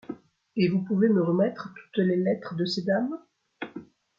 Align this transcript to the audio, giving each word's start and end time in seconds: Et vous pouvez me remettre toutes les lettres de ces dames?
Et 0.55 0.67
vous 0.67 0.81
pouvez 0.83 1.09
me 1.09 1.21
remettre 1.21 1.71
toutes 1.77 1.99
les 2.03 2.15
lettres 2.15 2.55
de 2.55 2.65
ces 2.65 2.81
dames? 2.81 3.19